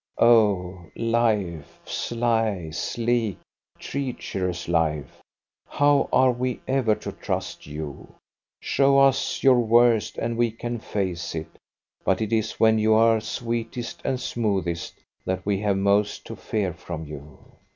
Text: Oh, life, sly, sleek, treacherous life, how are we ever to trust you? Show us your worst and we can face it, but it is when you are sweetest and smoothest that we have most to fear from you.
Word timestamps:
Oh, 0.17 0.87
life, 0.95 1.79
sly, 1.85 2.71
sleek, 2.71 3.37
treacherous 3.77 4.67
life, 4.67 5.21
how 5.67 6.09
are 6.11 6.31
we 6.31 6.59
ever 6.67 6.95
to 6.95 7.11
trust 7.11 7.67
you? 7.67 8.15
Show 8.63 8.97
us 8.97 9.43
your 9.43 9.59
worst 9.59 10.17
and 10.17 10.37
we 10.37 10.49
can 10.49 10.79
face 10.79 11.35
it, 11.35 11.55
but 12.03 12.19
it 12.19 12.33
is 12.33 12.53
when 12.59 12.79
you 12.79 12.95
are 12.95 13.21
sweetest 13.21 14.01
and 14.03 14.19
smoothest 14.19 14.95
that 15.23 15.45
we 15.45 15.59
have 15.59 15.77
most 15.77 16.25
to 16.25 16.35
fear 16.35 16.73
from 16.73 17.05
you. 17.05 17.37